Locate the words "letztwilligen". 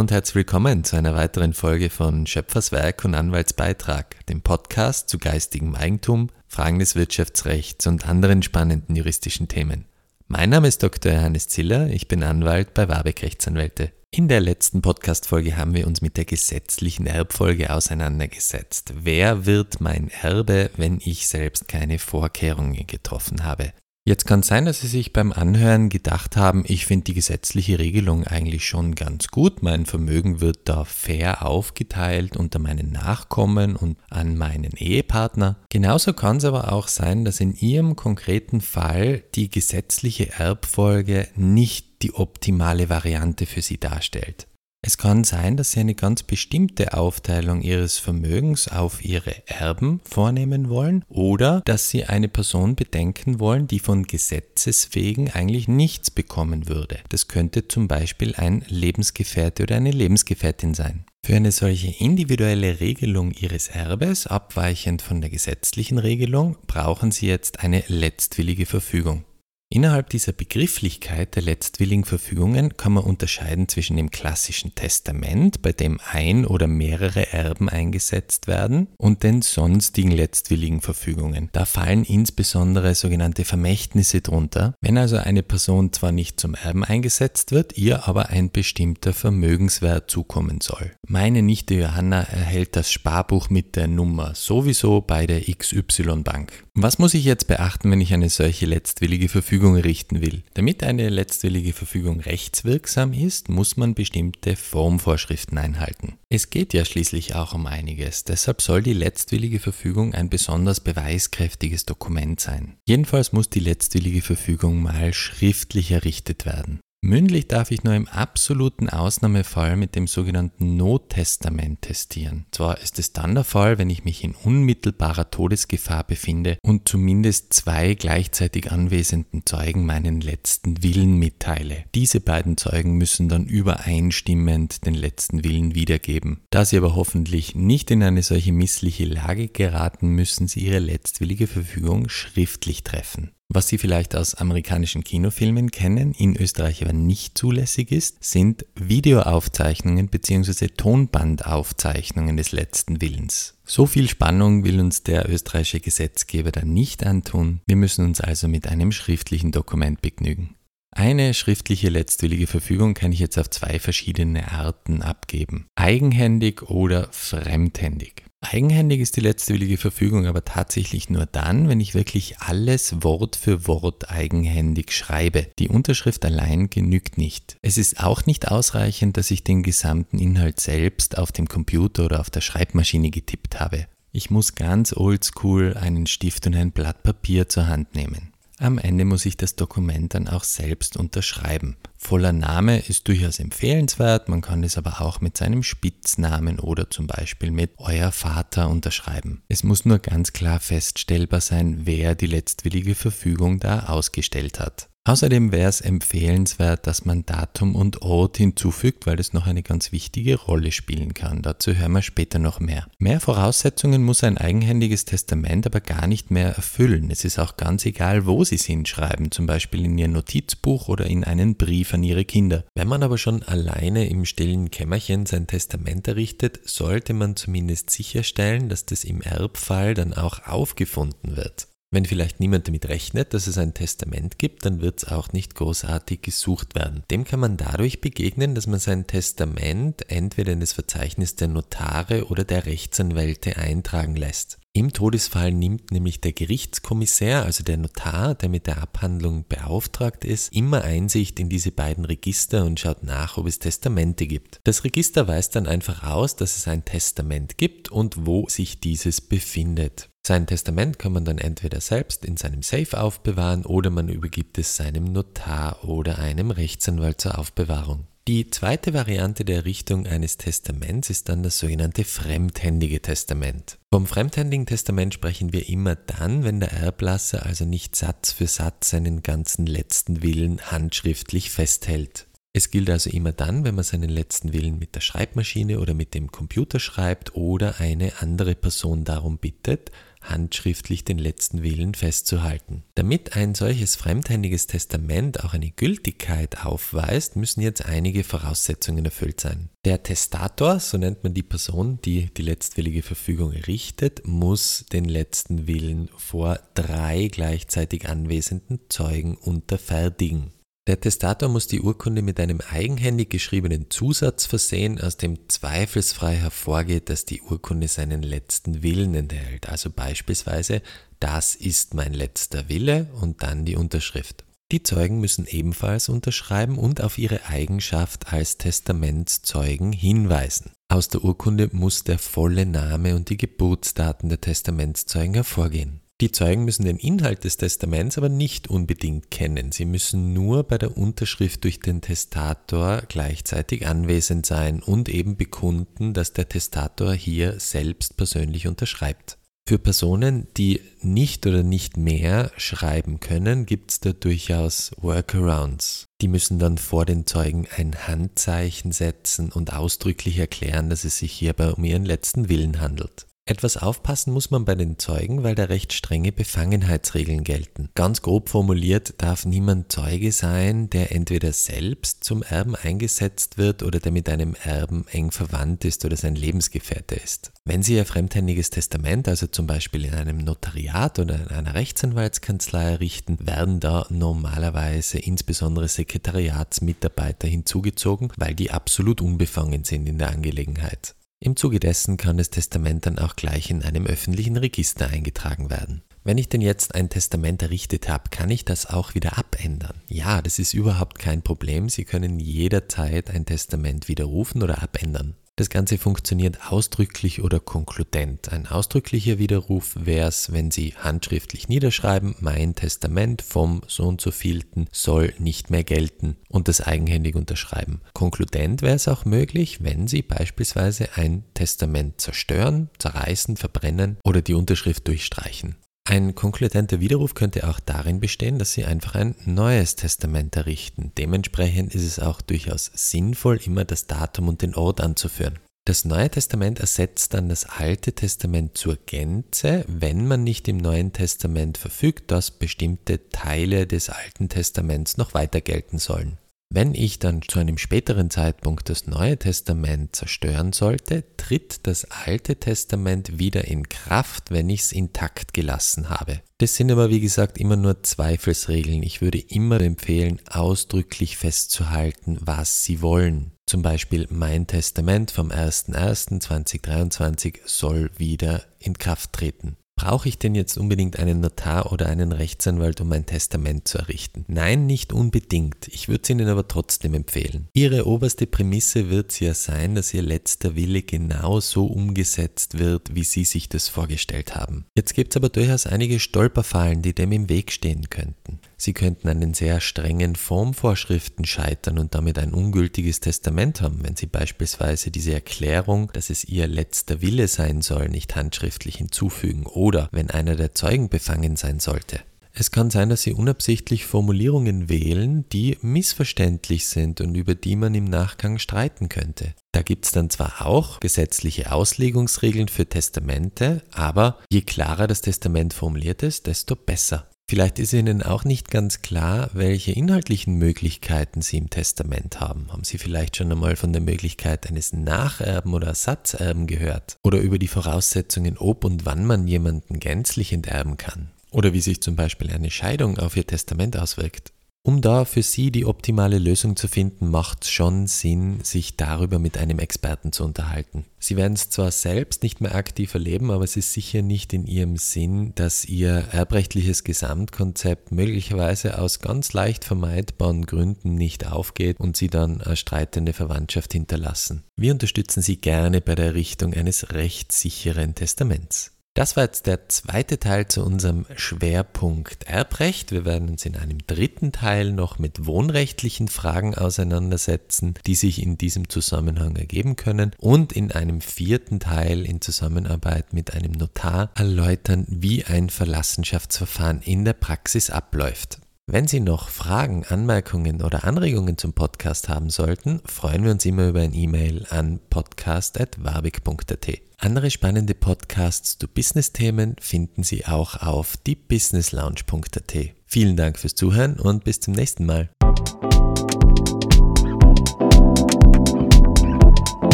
71.44-72.04, 80.10-80.80